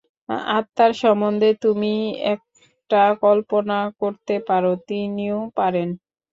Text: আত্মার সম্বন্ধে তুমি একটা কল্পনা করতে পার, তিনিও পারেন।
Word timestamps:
আত্মার 0.57 0.91
সম্বন্ধে 1.01 1.49
তুমি 1.63 1.93
একটা 2.33 3.01
কল্পনা 3.23 3.79
করতে 4.01 4.35
পার, 4.47 4.63
তিনিও 4.87 5.39
পারেন। 5.57 5.89